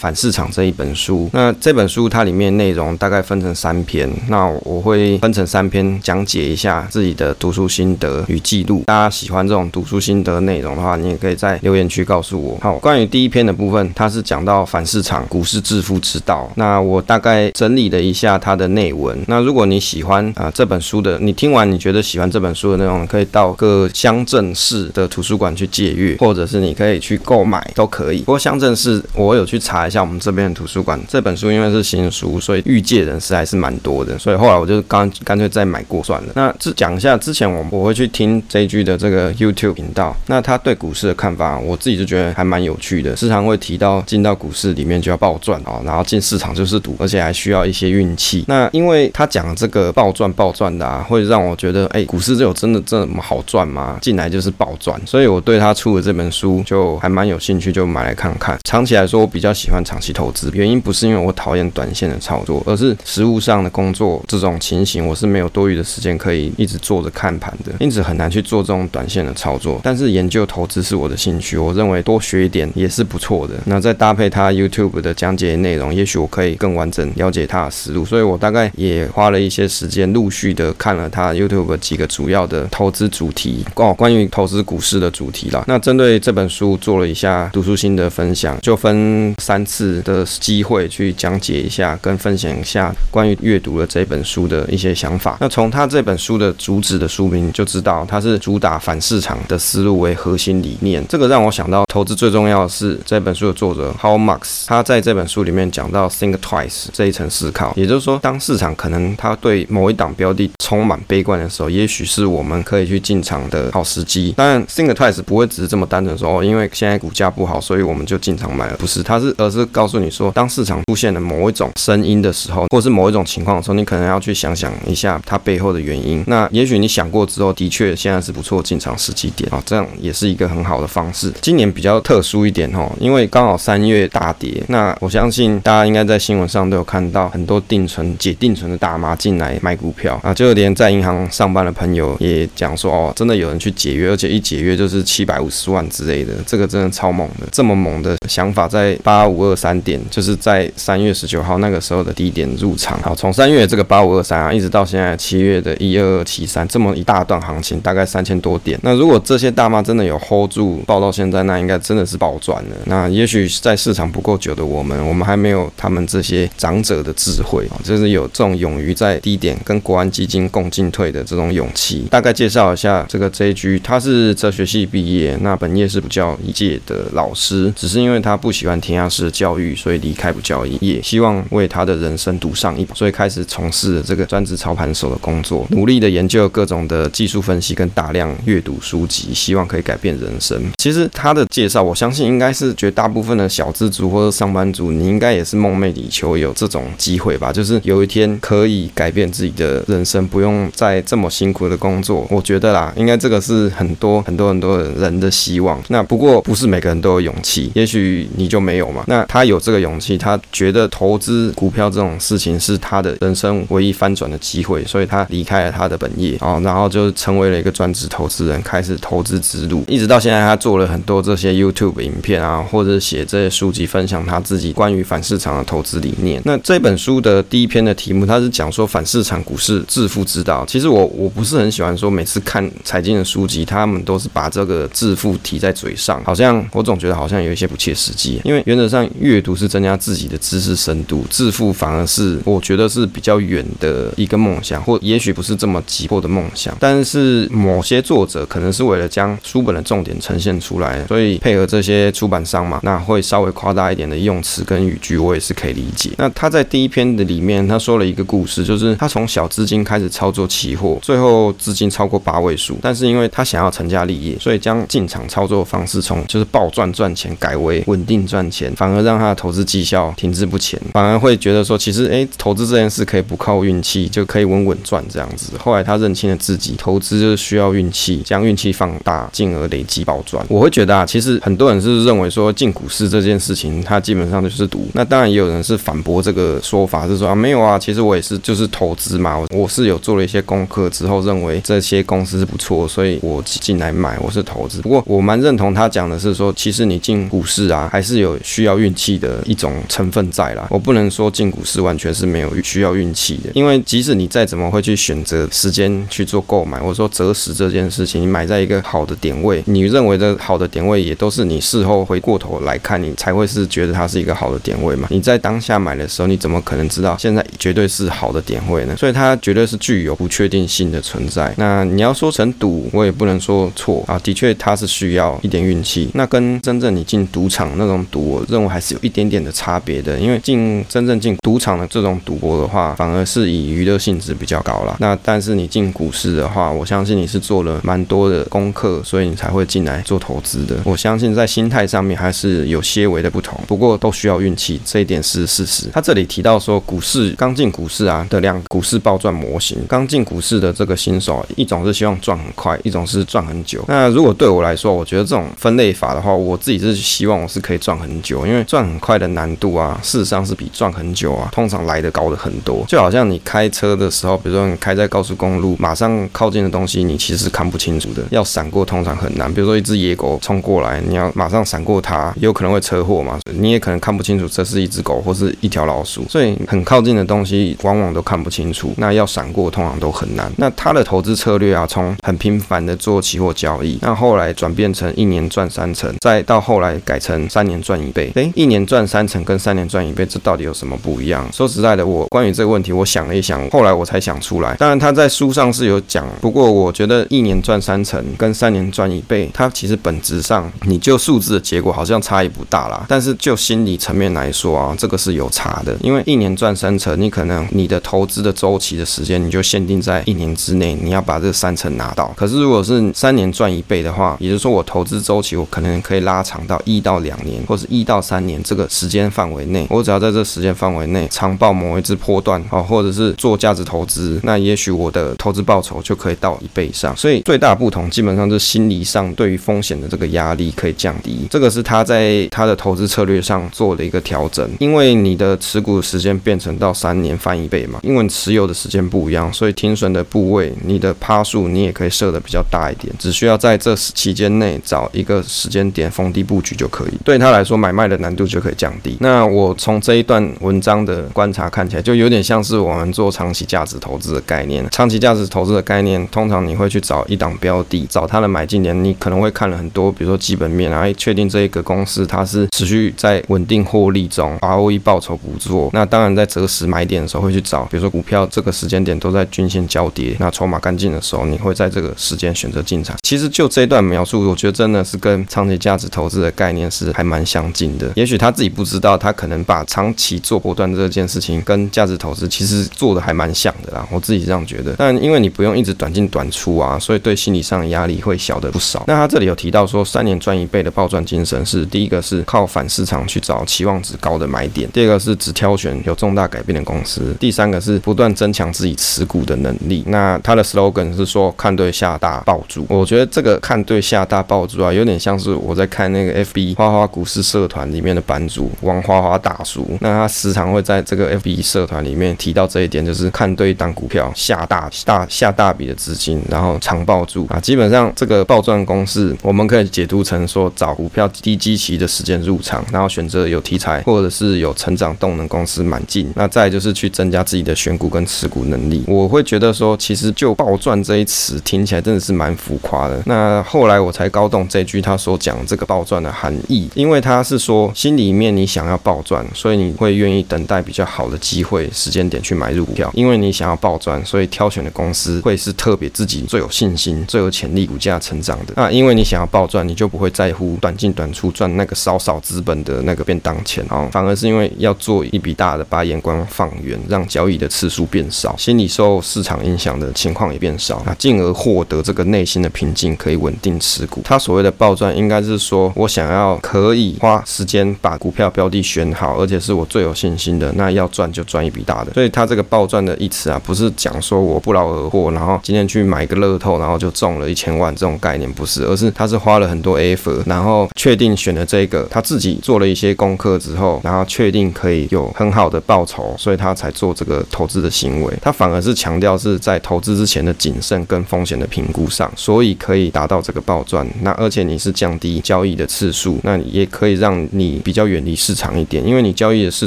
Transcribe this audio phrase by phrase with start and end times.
[0.00, 1.28] 反市场这一本书。
[1.34, 8.82] 那这本书它里面内容大概分成三篇，那我会分成三篇讲解一下自己的读书心得与记录。
[8.86, 12.56] 大家喜欢这种读书心得内容的话，你也可以在留言区告诉我。
[12.62, 16.50] 好，关于第一篇的部分，它是讲到反市场股市致富之道。
[16.54, 19.18] 那我大概整理了一下它的内文。
[19.26, 28.20] 那如果你喜欢啊、这本书的，你听完你觉得喜欢这本书的内容，可以到各乡镇市的图书馆去借阅，或者是你可以去购买都可以。
[28.20, 34.16] 不过乡镇市我有去查像我们这边的图书馆，这本书因为是新书，所以预借人士还是蛮多的。
[34.18, 36.32] 所以后来我就刚干脆再买过算了。
[36.36, 43.16] 那这讲一下之前我我会去听 JG 的这个 YouTube 频道，那他对股市的看法，我自己就觉得还蛮有趣的。
[43.16, 48.44] 时常会提到进到股市里面就要暴赚哦，然后进市场就是赌，而且还需要一些运气。
[48.46, 53.98] 那因为他讲这个暴赚暴赚的啊，会让我觉得哎，股市这有真的这么好赚吗？
[54.00, 58.58] 进来就是暴赚，所以我对他出的这本书就还蛮有兴趣，就买来看看。
[58.64, 69.80] 长期来说，我比较喜欢长期投资，原因不是因为我讨厌短线的操作，而是实务上的工作这种情形，我是没有多余的时间可以一直坐着看盘的，因此很难去做这种短线的操作。
[69.82, 73.54] 但是研究投资是我的兴趣，我认为多学一点也是不错的。
[73.66, 78.04] 那再搭配他 YouTube 的讲解内容，也许我可以更完整了解他的思路。
[78.04, 85.64] 所以我大概也花了一些时间，陆续的看了他 YouTube 几个主要的投资主题哦，关于投资股市的主题啦。
[85.66, 95.36] 那针对这本书做了一下读书心得分享，就分三次的机会去讲解一下，跟分享一下关于阅读了这本书的一些想法。
[95.40, 101.06] 那从他这本书的主旨的书名就知道，他是主打反市场的思路为核心理念。
[101.08, 114.34] 这个让我想到，投资最重要的是这本书的作者 How Marks，他在这本书里面讲到 Think Twice 这一层思考，也就是说，当市场可能他对某一档标的充满悲观的时候，也许是我们可以去进场的好时机。
[114.36, 126.22] 当然，Think Twice 不会只是这么单纯说哦，因为现在股价不好，所以我们就进场买了，不是，他是而是告诉你说，当市场出现了某一种声音的时候，或是某一种情况的时候，你可能要去想想一下它背后的原因。
[126.26, 131.32] 那也许你想过之后，的确现在是不错进场时机点啊，这样也是一个很好的方式。
[131.40, 153.00] 今年比较特殊一点哦，因为刚好三月大跌，那我相信大家应该在新闻上都有看到很多定存解定存的大妈进来买股票啊，就连在银行上班的朋友也讲说哦，真的有人去解约，而且一解约就是七百五十万之类的，这个真的超猛的，这么猛的想法在八五五二三点，就是在三月十九号那个时候的低点入场。
[153.02, 158.78] 好，从三月这个八五二三啊，一直到现在七月的一二二七三，这么一大段行情，大概三千多点。
[158.82, 162.76] 那如果这些大妈真的有 hold 住，抱到现在，那应该真的是暴赚了。
[162.84, 172.06] 那也许在市场不够久的我们，我们还没有他们这些长者的智慧，就是有这种勇于在低点跟国安基金共进退的这种勇气。
[172.10, 190.60] 大概介绍一下这个 JG，他是哲学系毕业，那本业是补教一届的老师，只是因为他不喜欢填鸭式教育，所以离开不教业，希望为他的人生赌上一把，所以开始从事了这个专职操盘手的工作，努力的研究各种的技术分析跟大量阅读书籍，希望可以改变人生。
[190.78, 202.26] 其实他的介绍，我相信应该是绝大部分的小资族或者上班族，你应该也是梦寐以求有这种机会吧，就是有一天可以改变自己的人生，不用再这么辛苦的工作。
[202.30, 205.80] 我觉得啦，应该这个是很多很多很多人的希望。
[205.88, 209.04] 那不过不是每个人都有勇气，也许你就没有嘛。
[209.06, 219.84] 那他有这个勇气，他觉得投资股票这种事情是他的人生唯一翻转的机会，所以他离开了他的本业啊，然后就成为了一个专职投资人，开始投资之路。
[219.88, 226.40] 一直到现在，他做了很多这些 YouTube 影片啊，或者写这些书籍，分享他自己关于反市场的投资理念。
[226.44, 230.64] 那这本书的第一篇的题目，他是讲说反市场股市致富之道。
[230.66, 238.40] 其实我我不是很喜欢说每次看财经的书籍，他们都是把这个致富提在嘴上，好像我总觉得好像有一些不切实际。
[238.44, 246.76] 因为原则上阅读是增加自己的知识深度，致富反而是我觉得是比较远的一个梦想，或也许不是这么急迫的梦想。
[246.78, 256.10] 但是某些作者可能是为了将书本的重点呈现出来，所以配合这些出版商嘛，那会稍微夸大一点的用词跟语句，我也是可以理解。
[256.18, 275.52] 那他在第一篇的里面，他说了一个故事，就是他从小资金开始操作期货，最后资金超过八位数，但是因为他想要成家立业，所以将进场操作方式从就是暴赚赚钱改为稳定赚钱，反而让他的投资绩效停滞不前，反而会觉得说，其实诶，投资这件事可以不靠运气就可以稳稳赚这样子。
[275.58, 280.44] 后来他认清了自己，投资就是需要运气，将运气放大，进而累积暴赚。
[280.48, 284.86] 我会觉得啊，其实很多人是认为说进股市这件事情，他基本上就是赌。
[284.94, 294.80] 那当然也有人是反驳这个说法，是说啊没有啊，其实我也是就是投资嘛，我是有做了一些功课之后，认为这些公司是不错，所以我进来买，我是投资。
[294.82, 300.66] 不过我蛮认同他讲的是说，其实你进股市啊，还是有需要运运气的一种成分在啦。
[300.68, 315.06] 我不能说进股市完全是没有需要运气的，因为即使你再怎么会去选择时间去做购买，或者说择时这件事情，你买在一个好的点位，你认为的好的点位也都是你事后回过头来看，你才会是觉得它是一个好的点位嘛。
[315.10, 318.96] 你在当下买的时候，你怎么可能知道现在绝对是好的点位呢？
[318.96, 321.54] 所以它绝对是具有不确定性的存在。
[321.56, 326.10] 那你要说成赌，我也不能说错啊，的确它是需要一点运气。
[326.14, 330.18] 那跟真正你进赌场那种赌，我认为还是有一点点的差别的。
[330.18, 334.96] 因为进真正进赌场的这种赌博的话，反而是以娱乐性质比较高啦。
[334.98, 340.76] 那但是你进股市的话，我相信你是做了蛮多的功课，所以你才会进来做投资的。
[340.84, 345.88] 我相信在心态上面还是有些微的不同，不过都需要运气，这一点是事实。
[345.92, 353.84] 他这里提到说，股市刚进股市啊的两股市暴赚模型，刚进股市的这个新手，一种是希望赚很快，一种是赚很久。
[353.88, 362.84] 那如果对我来说，我觉得这种分类法的话，我自己是希望我是可以赚很久，因为赚很快的难度啊，事实上是比赚很久啊，通常来得高的很多。
[362.86, 369.52] 就好像你开车的时候，比如说你开在高速公路，马上靠近的东西，你其实看不清楚的，要闪过通常很难。
[369.52, 380.48] 比如说一只野狗冲过来，你要马上闪过它，有可能会车祸嘛，你也可能看不清楚这是一只狗或是一条老鼠，所以很靠近的东西往往都看不清楚，那要闪过通常都很难。
[380.58, 388.30] 那他的投资策略啊，从很频繁的做期货交易，那后来转变成一年赚三成，再到后来改成三年赚一倍。
[388.36, 391.48] 诶，一年赚三成跟三年赚一倍，这到底有什么不一样？
[391.52, 394.74] 说实在的，我关于这个问题，我想了一想，后来我才想出来。
[394.76, 403.04] 当然他在书上是有讲，不过我觉得一年赚三成跟三年赚一倍，它其实本质上你就数字的结果好像差异不大啦。
[403.08, 412.32] 但是就心理层面来说啊，这个是有差的，因为一年赚三成，你可能你的投资的周期的时间你就限定在一年之内，你要把这三成拿到。
[412.36, 427.16] 可是如果是三年赚一倍的话，也就是说我投资周期我可能可以拉长到一到两年，或者一到三年这个时间范围内，我只要在这时间范围内长报某一支波段啊，或者是做价值投资，那也许我的投资报酬就可以到一倍以上。
[427.16, 431.46] 所以最大不同基本上是心理上对于风险的这个压力可以降低。
[431.50, 447.12] 这个是他在他的投资策略上做的一个调整，因为你的持股时间变成到三年翻一倍嘛，因为你持有的时间不一样，所以停损的部位，你的趴数你也可以设的比较大一点，只需要在这期间内找一个时间点逢低布局就可以。
[447.24, 449.16] 对他来说，买卖的难度就可以降低。
[449.20, 454.86] 那我从这一段文章的观察看起来，就有点像是我们做长期价值投资的概念。
[454.90, 465.90] 长期价值投资的概念，通常你会去找一档标的，找它的买进点，你可能会看了很多，比如说基本面啊，确定这一个公司它是持续在稳定获利中，ROE 报酬不错。
[465.92, 473.16] 那当然在择时买点的时候会去找，比如说股票这个时间点都在均线交叠，那筹码干净的时候，你会在这个时间选择进场。
[473.22, 478.10] 其实就这一段描述，我觉得真的是跟长期价值投资的概念是还蛮相近的。
[478.20, 484.06] 也许他自己不知道，他可能把长期做波段这件事情跟价值投资其实做的还蛮像的啦。
[484.12, 484.94] 我自己这样觉得。
[484.98, 489.02] 但因为你不用一直短进短出啊，所以对心理上的压力会小的不少。
[489.06, 500.04] 那他这里有提到说，三年赚一倍的暴赚精神是第一个是靠反市场去找期望值高的买点，第二个是只挑选有重大改变的公司，第三个是不断增强自己持股的能力。
[500.08, 502.84] 那他的 slogan 是说看对下大抱住。
[502.90, 509.86] 我觉得这个看对下大抱住啊，有点像是我在看那个 FB 花花股市社团里面的版主王花花大叔。
[510.00, 517.58] 那他时常会在这个 FB 社团里面提到这一点，就是看对一档股票下大大下大笔的资金，然后长抱住啊。
[517.60, 526.30] 基本上这个暴赚公式，我们可以解读成说找股票低基期的时间入场，然后选择有题材或者是有成长动能公司买进。
[526.34, 529.04] 那再就是去增加自己的选股跟持股能力。
[529.06, 533.22] 我会觉得说，其实就暴赚这一词听起来真的是蛮浮夸的。
[533.26, 543.10] 那后来我才搞懂这句他所讲这个暴赚的含义，因为他是说心里面你想要暴赚，所以你会愿意等待比较好的机会时间点去买入股票。
[543.12, 548.72] 因为你想要暴赚，所以挑选的公司会是特别自己最有信心、最有潜力股价成长的。
[548.74, 564.22] 那因为你想要暴赚，你就不会在乎短进短出赚那个少少资本的那个便当钱啊，反而是因为要做一笔大的，把眼光放远，让交易的次数变少，心理受市场影响的情况也变少，那进而获得这个内心的平静，可以稳定持股。
[564.24, 572.12] 他所谓的暴赚，应该是说我想要可以花时间把股票标的选好，而且是我最有信心的，那要赚就赚一笔大的。
[572.12, 588.32] 所以他这个暴赚的意思啊，不是讲说我不劳而获，然后今天去买个乐透，然后就中了一千万这种概念，不是，而是他是花了很多 effort，然后确定选了这个，他自己做了一些功课之后，然后确定可以有很好的报酬，所以他才做这个投资的行为。
[588.40, 594.06] 他反而是强调是在投资之前的谨慎跟风险的评估上，所以可以达到这个暴赚。
[594.22, 599.86] 那而且你是降低交易的次数，那也可以让你比较远离市场一点，因为你交易的次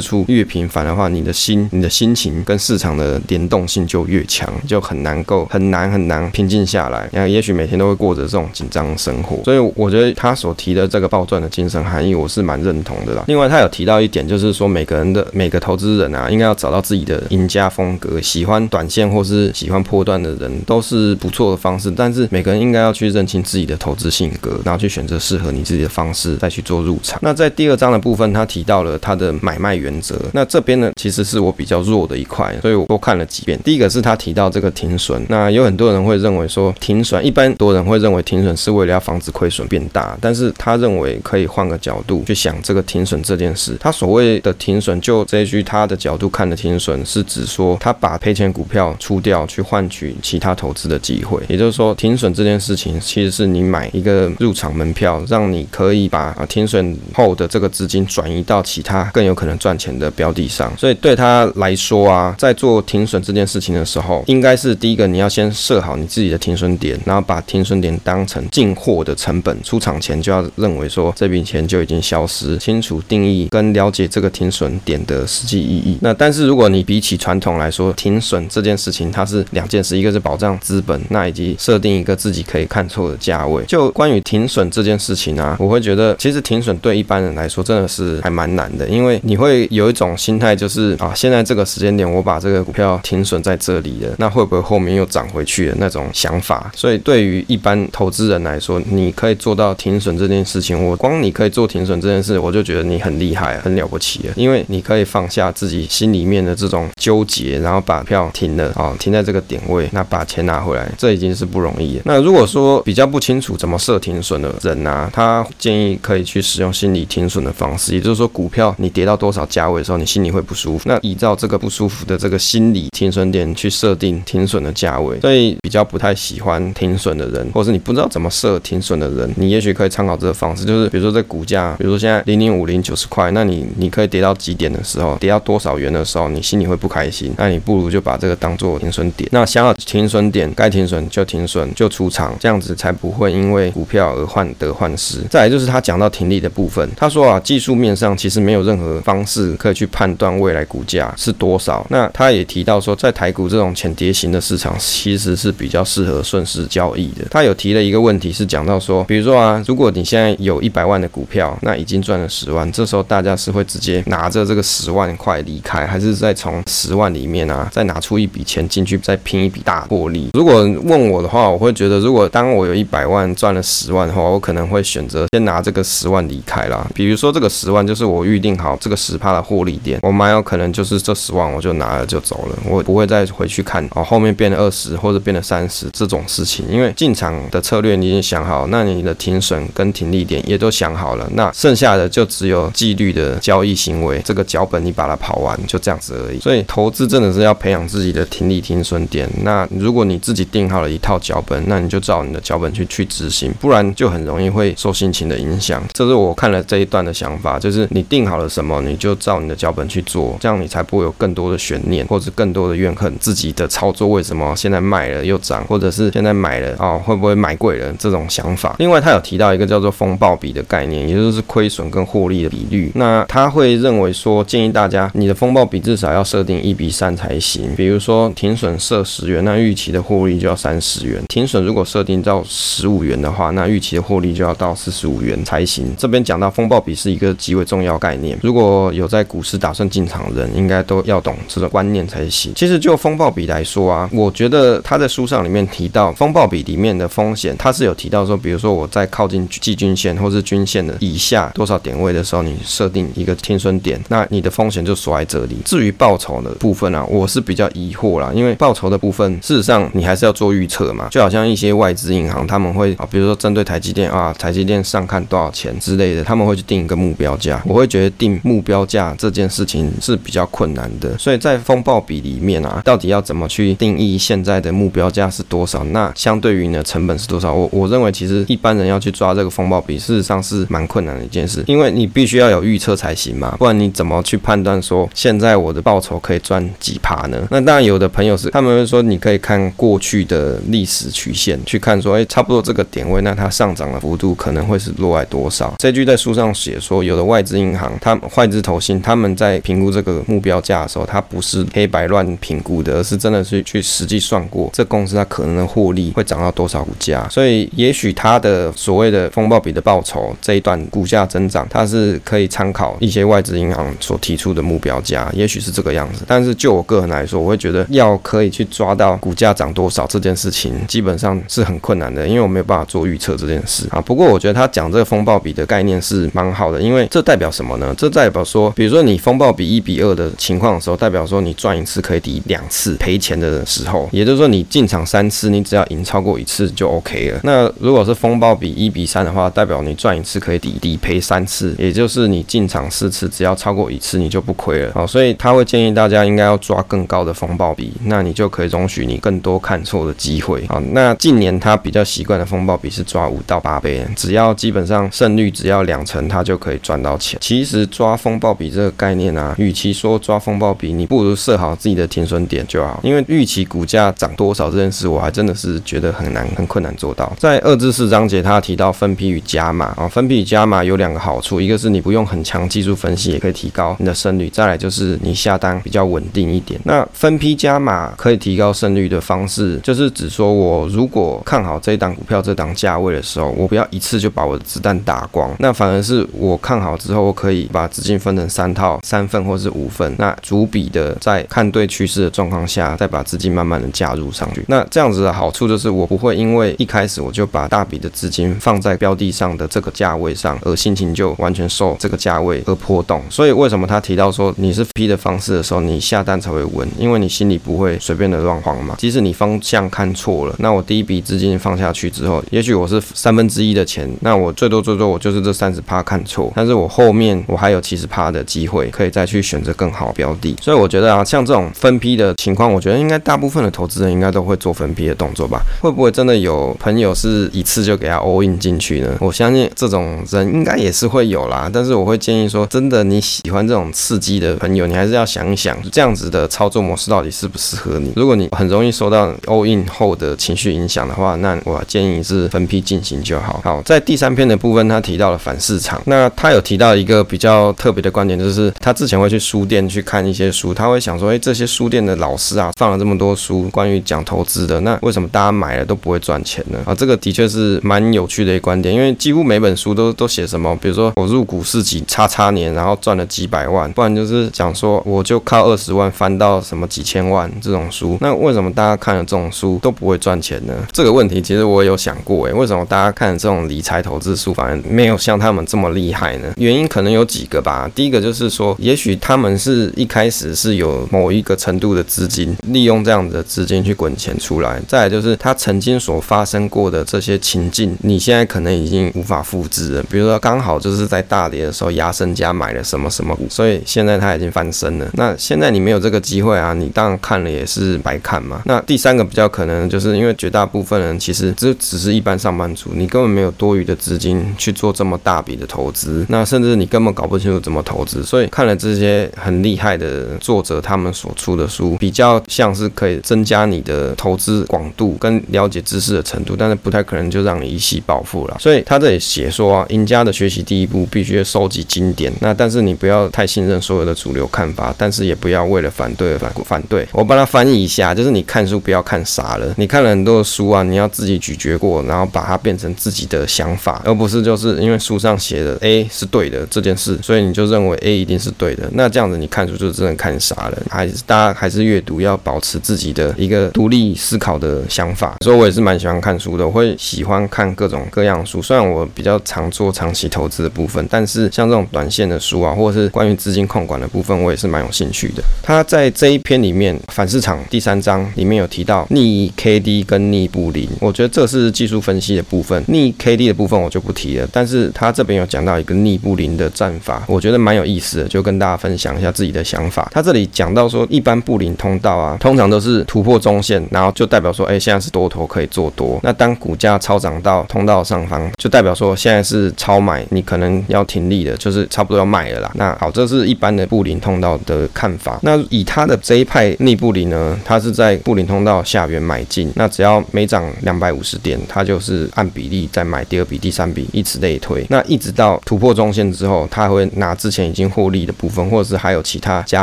[0.00, 7.08] 数越频繁的话，你的心、你的心情跟市场的联动性就越强，就很难够很难很难平静下来。
[7.12, 13.24] 然后也许每天都会过着这种紧张生活，所以我觉得他所提的这个暴赚的精神含义，我是蛮认同的啦。
[13.28, 18.20] 另外，他有提到一点，就是说每个人的每个投资人啊，应该要找到自己的赢家风格。
[18.20, 27.18] 喜欢短线或是喜欢波段的人都是不错的方式，但是每个人应该要去认清自己的投资性格，然后去选择适合你自己的方式再去做入场。
[27.22, 30.16] 那在第二章的部分，他提到了他的买卖原则。
[30.32, 33.58] 那这边呢，其实是我比较弱的一块，所以我多看了几遍。
[33.64, 43.76] 第一个是他提到这个停损，那有很多人会认为说停损，一般多人会认为停损是为了要防止亏损变大，但是他认为可以换个角度去想这个停损这件事。
[43.80, 51.40] 他所谓的停损，就这一句他的角度看的停损，是指说他把赔钱股票出掉，去换取其他投资的机会。
[51.48, 60.72] 也就是说，停损这件事情其实是你买一个入场门票，让你可以把停损后的这个资金转移到其他更有可能赚钱的标的上。
[60.76, 75.98] 所以对他来说啊，在做停损这件事情的时候，应该是第一个你要先设好你自己的停损点，然后把停损点当成进货的成本，出厂前就要认为说这笔钱就已经消失，清楚定义跟了解这个停损点的实际意义。
[76.00, 83.62] 那但是如果你比起传统来说，停损这件事情它是两件事，一个是保障资本，那以及设定一个自己可以看错的价位。
[83.64, 96.72] 就关于停损这件事情啊，我会觉得其实停损对一般人来说说真的是还蛮难的，因为你会有一种心态就是啊，现在这个时间点我把这个股票停损在这里了，那会不会后面又涨回去的那种想法？
[96.74, 112.02] 所以对于一般投资人来说，你可以做到停损这件事情，我光你可以做停损这件事，我就觉得你很厉害，很了不起了，因为你可以放下自己心里面的这种纠结，然后把票停了啊，停在这个点位，那把钱拿回来，这已经是不容易了。
[112.06, 125.20] 那如果说比较不清楚怎么设停损的人啊，他建议可以去使用心理停损的方式，也就是说，股票你跌到多少价位的时候，你心里会不舒服，那依照这个不舒服的这个心理停损点去设定停损的价位。
[125.20, 139.28] 所以比较不太喜欢停损的人，或者是你不知道怎么设停损的人，你也许可以参考这个方式，就是比如说这股价，比如说现在零零五零九十块，那你你可以跌到几点的时候，跌到多少元的时候，你心里会不开心，那你不如就把这个当做停损点。
[139.32, 145.18] 那想要停损点，该停损就停损，就出场，这样子才不会因为股票而患得患失。
[145.30, 151.86] 再来就是他讲到停利的部分，他说啊，技术面上其实没有任何方式可以去判断未来股价是多少。
[151.90, 157.24] 那他也提到说，在台股这种浅碟型的市场，其实是比较适合顺势交易的。
[157.30, 170.28] 他有提了一个问题，是讲到说，比如说啊，如果你现在有一百万的股票，那已经赚了十万，这时候大家是会直接拿着这个十万块离开，还是再从十万里面啊，再拿出一笔钱进去，再拼一笔大获利？
[170.34, 176.86] 如果问我的话，我会觉得，如果当我有一百万赚了十万的话，我可能会选择先拿这个十万离开啦。
[176.94, 196.38] 比如说说这个十万就是我预定好这个十趴的获利点，我蛮有可能就是这十万我就拿了就走了，我不会再回去看哦，后面变了二十或者变了三十这种事情，因为进场的策略你已经想好，那你的停损跟停利点也都想好了，那剩下的就只有纪律的交易行为，这个脚本你把它跑完就这样子而已。
[196.40, 199.26] 所以投资真的是要培养自己的停利停损点。
[199.42, 205.82] 那如果你自己定好了一套脚本，那你就照你的脚本去去执行，不然就很容易会受心情的影响。
[205.94, 213.14] 这是我看了这一段的想法，就是你定好了什么，你就照你的脚本去做，这样你才不会有更多的悬念或者更多的怨恨。
[213.20, 218.74] 自己的操作为什么现在卖了又涨，或者是现在买了哦，会不会买贵了这种想法。
[218.78, 222.90] 另外，他有提到一个叫做风暴比的概念，也就是亏损跟获利的比率。
[222.96, 227.74] 那他会认为说，建议大家你的风暴比至少要设定一比三才行。
[227.76, 231.22] 比如说停损设十元，那预期的获利就要三十元。
[231.28, 235.94] 停损如果设定到十五元的话，那预期的获利就要到四十五元才行。
[235.96, 242.54] 这边讲到风暴比是一个极为重要概念，如果有在股市打算进场的人，应该都要懂这个观念才行。
[242.54, 255.58] 其实就风暴比来说啊，我觉得他在书上里面提到风暴比里面的风险，他是有提到说，比如说我在靠近季均线或是均线的以下多少点位的时候，你设定一个停损点，那你的风险就锁在这里。
[255.66, 267.62] 至于报酬的部分啊，我是比较疑惑啦，因为报酬的部分事实上你还是要做预测嘛，就好像一些外资银行他们会啊，比如说针对台积电啊，台积电上看多少钱之类的，他们会去定一个目标价。
[267.66, 275.82] 我会觉得定目标价这件事情是比较困难的，所以在风暴比里面啊，到底要怎么去定义现在的目标价是多少？
[275.84, 277.52] 那相对于你的成本是多少？
[277.52, 287.46] 我我认为其实一般人要去抓这个风暴比，事实上是蛮困难的一件事，因为你必须要有预测才行嘛，不然你怎么去判断说现在我的报酬可以赚几趴呢？
[287.50, 295.74] 那当然有的朋友是他们会说，你可以看过去的历史曲线去看说，哎，差不多这个点位，那它上涨的幅度可能会是落在多少？
[295.78, 307.26] 这句在书上写解说，有的外资银行，它外资投信他们在评估这个目标价的时候，它不是黑白乱评估的，而是真的是去实际算过这公司它可能的获利会涨到多少股价。
[307.28, 316.24] 所以也许它的所谓的风暴比的报酬这一段股价增长，它是可以参考一些外资银行所提出的目标价，也许是这个样子。
[316.26, 324.00] 但是就我个人来说，我会觉得要可以去抓到股价涨多少这件事情，基本上是很困难的，因为我没有办法做预测这件事啊。
[324.00, 327.94] 不过我觉得他讲这个风暴比的概念是蛮好好的，因为这代表什么呢？
[327.98, 337.40] 这代表说，比如说你风暴比一比二的情况的时候，代表说你赚一次可以抵两次赔钱的时候，也就是说你进场三次，你只要赢超过一次就 OK 了。
[337.42, 344.92] 那如果是风暴比一比三的话，代表你赚一次可以抵抵赔三次，也就是你进场四次，只要超过一次你就不亏了。
[344.94, 350.64] 好，所以他会建议大家应该要抓更高的风暴比，那你就可以容许你更多看错的机会。
[350.68, 357.36] 好，那近年他比较习惯的风暴比是抓五到八倍，只要基本上胜率只要两成，他就就可以赚到钱。
[357.42, 363.00] 其实抓风暴比这个概念啊，与其说抓风暴比，你不如设好自己的停损点就好。
[363.02, 367.32] 因为预期股价涨多少这件事，我还真的是觉得很难、很困难做到。
[367.40, 376.80] 在二至四章节，他提到分批与加码啊，分批与加码有两个好处，一个是你不用很强技术分析，也可以提高你的胜率；再来就是你下单比较稳定一点。
[376.84, 394.64] 那分批加码可以提高胜率的方式，就是指说我如果看好这一档股票这档价位的时候，我不要一次就把我的子弹打光，那反而是我看好之后，我可以把资金分成三套、三份或是五份，那逐笔的在看对趋势的状况下，再把资金慢慢的加入上去。
[394.68, 403.22] 那这样子的好处就是，我不会因为一开始我就把大笔的资金放在标的上的这个价位上，而心情就完全受这个价位而波动。
[403.30, 408.94] 所以为什么他提到说你是 P 的方式的时候，你下单才会稳，因为你心里不会随便的乱慌嘛。
[408.98, 420.56] 即使你方向看错了，那我第一笔资金放下去之后，也许我是三分之一的钱，那我最多最多我就是这三十趴看错，错但是我后面我还有七十趴的机会可以再去选择更好的标的。
[420.60, 425.60] 所以我觉得啊，像这种分批的情况，我觉得应该大部分的投资人应该都会做分批的动作吧？
[425.80, 429.16] 会不会真的有朋友是一次就给他 all in 进去呢？
[429.20, 431.70] 我相信这种人应该也是会有啦。
[431.72, 438.12] 但是我会建议说，真的你喜欢这种刺激的朋友，你还是要想一想，这样子的操作模式到底适不适合你。
[438.16, 443.60] 如果你很容易受到 all in 后的情绪影响的话，那我建议是分批进行就好。
[443.62, 446.00] 好，在第三篇的部分，他提到了反市场。
[446.06, 456.78] 那他有提到一个比较特别的观点，就是他之前会去书店去看一些书，他会想说，哎，这些书店的老师啊，放了这么多书关于讲投资的，那为什么大家买了都不会赚钱呢？
[456.84, 468.18] 啊，这个的确是蛮有趣的一个观点，因为几乎每本书都都写什么，比如说我入股市几叉叉年，然后赚了几百万，不然就是讲说我就靠二十万翻到什么几千万这种书。
[468.20, 470.74] 那为什么大家看了这种书都不会赚钱呢？
[470.92, 476.52] 这个问题其实我有想过，诶，为什么大家看这种理财投资书反而没有像他们这么厉害呢？
[476.56, 477.90] 原因可能有几个吧。
[477.94, 484.80] 第一个就是说，也许他们是一开始是有某一个程度的资金，利用这样的资金去滚钱出来。
[484.88, 490.02] 再来就是他曾经所发生过的这些情境，你现在可能已经无法复制了。
[490.04, 495.08] 比如说刚好就是在大跌的时候，亚身家买了什么什么股，所以现在他已经翻身了。
[495.14, 498.62] 那现在你没有这个机会啊，你当然看了也是白看嘛。
[498.66, 518.56] 那第三个比较可能就是因为绝大部分人其实只只是一般上班族，你根本没有多余的资金去做这么大笔的投资，那甚至你根本搞不清楚怎么投资，所以看了这些很厉害的作者他们所出的书，比较像是可以增加你的投资广度跟了解知识的程度，但是不太可能就让你一夕暴富了。
[518.58, 527.06] 所以他这里写说啊，赢家的学习第一步必须收集经典，那但是你不要太信任所有的主流看法，但是也不要为了反对而反反对。
[527.12, 538.88] 我帮他翻译一下，就是你看书不要看傻了，你看了很多的书啊，你要自己咀嚼过，然后把它变成自己的想法，而不是就是因为书上写的 A 是对的这件事，所以你就认为 A 一定是对的。
[538.94, 540.82] 那这样子你看书就真的看傻了。
[540.90, 545.36] 还是大家还是阅读要保持自己的一个独立思考的想法。
[545.44, 548.62] 所以我也是蛮喜欢看书的，我会喜欢看各种各样的书。
[548.62, 555.42] 虽然我比较常做长期投资的部分，但是像这种短线的书啊，或者是关于资金控管的部分，我也是蛮有兴趣的。
[555.62, 562.82] 他在这一篇里面反市场第三章里面有提到逆 K D 跟逆布林，我觉得这是技术分析的部分。
[562.88, 570.08] 逆 K D 的部分我就不提了，但是他这边有讲到一个逆布林的战法，我觉得蛮有意思的，就跟大家分享一下自己的想法。
[570.12, 576.18] 他这里讲到说，一般布林通道啊，通常都是突破中线，然后就代表说，哎，现在是多头可以做多。
[576.22, 582.70] 那当股价超涨到通道上方，就代表说现在是超买，你可能要停利的，就是差不多要卖了啦。
[582.74, 585.38] 那好，这是一般的布林通道的看法。
[585.42, 594.84] 那以他的这一派逆布林呢，他是在布林通道下缘买进，那只要每涨两百五十点，他就是按比例再买第二笔、第三笔，以此类推。
[594.88, 599.82] 那一直到突破中线之后，他会拿之前已经获利的部分，或者是还有其他加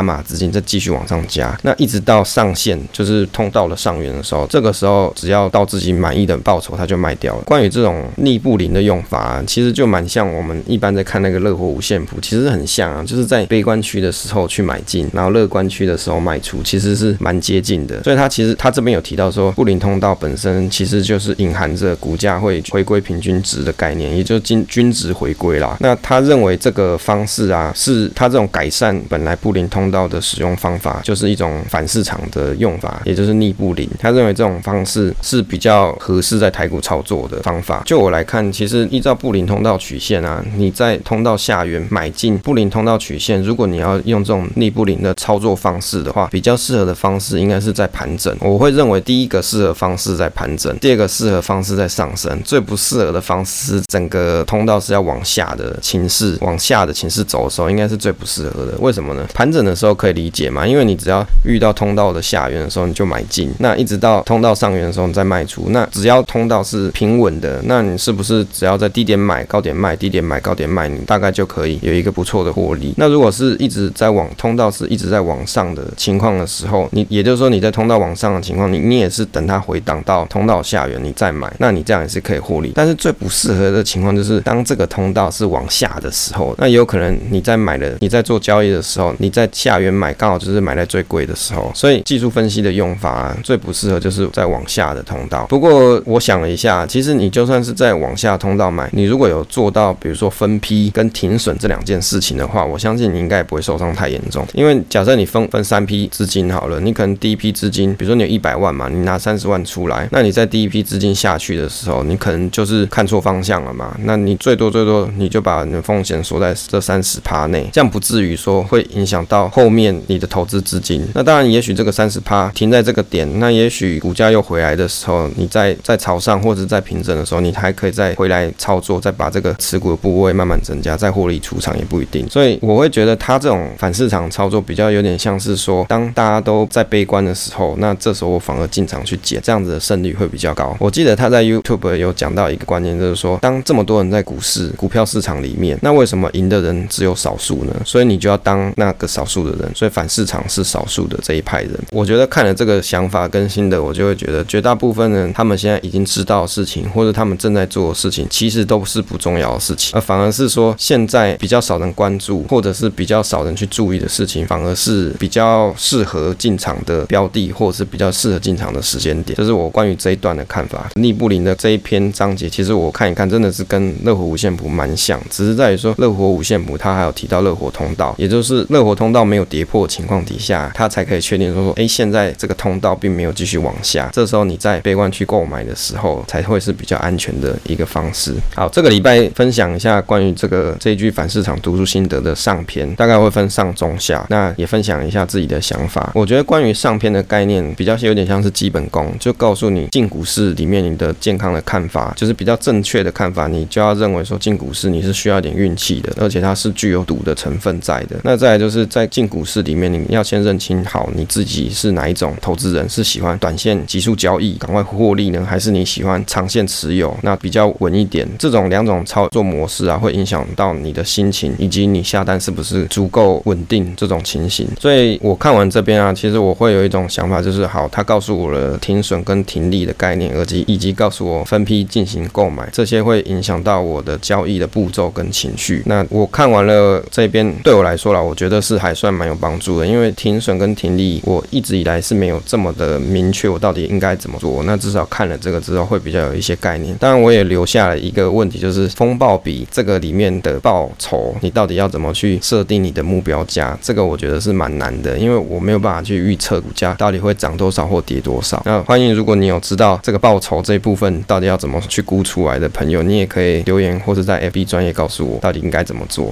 [0.00, 1.58] 码资金再继续往上加。
[1.62, 7.42] 那一直到上限，就是通道的上缘的时候，这个时候只要到自己满意的报酬，他就卖掉了。
[7.42, 18.02] 关于这种逆布林的用法，其实就蛮像我们一般在看那个乐活五线谱，其实很像啊，就是在悲观区的时候去买进，然后乐观区的时候卖出，其实是蛮接近的。
[18.04, 25.71] 所以他其实他这边有提到说，布林通道本身其实就是隐含着股价会回归平均值的概念，也就是均均值回归啦。
[25.80, 33.88] 那他认为这个方式啊，是他这种改善本来布林通道的使用方法，就是一种反市场的用法，也就是逆布林。
[33.98, 37.82] 他认为这种方式是比较合适在台股操作的方法。
[37.84, 48.34] 就我来看，其实依照布林通道曲线啊，你在通道下缘买进布林通道曲线，如果你要用这种逆布林的操作方式的话，比较适合的方式应该是在盘整。
[48.40, 58.72] 我会认为第一个适合方式在盘整，第二个适合方式在上升，最不适合的方式整个通道是要往下的的情势，往下的情势走的时候，应该是最不适合的。
[58.80, 59.26] 为什么呢？
[59.32, 65.68] 盘整的时候可以理解嘛，因为你只要遇到通道的下缘的时候，你就买进，那一直到通道上缘的时候你再卖出。
[65.68, 72.92] 那只要通道是平稳的，那你是不是只要在低点买，高点卖，低点买，高点卖，你大概就可以有一个不错的获利。
[72.96, 82.72] 那如果是一直在往通道是一直在往上的情况的时候，你也就是说你在通道往上的情况，你你也是等它回档到通道下缘你再买，那你这样也是可以获利。
[82.74, 95.46] 但是最不适合的情况就是当这个通道是往下的时候，那也有可能你在买的你在做交易的时候，你在下缘买刚好就是买在最贵的时候，所以技术分析的用法啊，最不适合就是在往下的通道。
[95.46, 104.46] 不过我想了一下，其实你就算是在往下通道买，你如果有做到比如说分批跟停损这两件事情的话，我相信你应该也不会受伤太严重。
[104.54, 121.06] 因为假设你分分三批资金好了，你可能第一批资金，比如说你有一百万嘛，你拿三十万出来，那你在第一批资金下去的时候，你可能就是看错方向了嘛，那你最多最多你就把你的风险锁在这三十趴内，这样不至于说会影响到后面你的投资资金。
[121.14, 132.28] 那当然，也许这个三十趴停在这个点，那也许股价又回来的时候，你在在朝上或者在平整的时候，你还可以再回来操作，再把这个持股的部位慢慢增加，再获利出场也不一定。
[132.28, 140.76] 所以我会觉得他这种反市场操作比较有点像是说，当大家都在悲观的时候，那这时候我反而进场去捡，这样子的胜率会比较高。
[140.78, 147.72] 我记得他在 YouTube 有讲到一个观念，就是说，当这么多人在股市、股票市场里面，那为什么赢的人只有少数呢？
[147.84, 149.72] 所以你就要当那个少数的人。
[149.74, 151.70] 所以反市场是少数的这一派人。
[151.92, 169.36] 我觉得看了这个想法更新的，我就会觉得绝大部分人他们现在已经知道的事情，或者他们正在做的事情，其实都是不重要的事情，而反而是说现在比较少人关注，或者是比较少人去注意的事情，反而是比较适合进场的标的，或者是比较适合进场的时间点。
[169.36, 170.90] 这是我关于这一段的看法。
[170.96, 188.34] 逆布林的这一篇章节，其实我看一看，真的是跟乐活五线谱蛮像，只是在于说乐活五线谱它还有提到乐活通道，也就是乐活通道没有跌破情况底下，它才可以确定说说，哎，现在这个通道并没有继续往下，这时候你在悲观区购买的时候，才会是比较安全的一个方式。
[188.54, 196.10] 好，这个礼拜分享一下关于这个这一句反市场读书心得的上篇，大概会分上中下，那也分享一下自己的想法。
[196.14, 208.16] 我觉得关于上篇的概念比较有点像是基本功，就告诉你进股市里面你的健康的看法，就是比较正确的看法，你就要认为说进股市你是需要一点运气的，而且它是具有赌的成分在的。
[208.24, 218.28] 那再来就是在进股市里面，你要先认清好你自己是哪一种投资人，是喜欢短线急速交易赶快获利呢，还是你喜欢长线持有，那比较稳一点？
[218.38, 224.66] 这种两种操作模式啊，会影响到你的心情以及你下单是不是足够稳定这种情形。
[224.80, 235.82] 所以我看完这边啊，其实我会有一种想法，就是好，他告诉我了停损跟停利的概念，以及以及告诉我分批进行购买，这些会影响到我的交易的步奏跟情绪。
[235.86, 244.62] 那我看完了这边，对我来说啦，我觉得是还算蛮有帮助的，因为停损跟停利，我一直以来是没有这么的明确，我到底应该怎么做。
[244.64, 246.94] 那至少看了这个之后，会比较有一些概念。
[247.00, 253.78] 当然，我也留下了一个问题，就是风暴比这个里面的报酬，你到底要怎么去设定你的目标价？
[253.80, 258.62] 这个我觉得是蛮难的，因为我没有办法去预测股价到底会涨多少或跌多少。
[258.66, 266.30] 那欢迎，如果你有知道这个报酬这一部分到底要怎么去估出来的朋友，你也可以留言或者在 FB 专也告诉我，到底应该怎么做。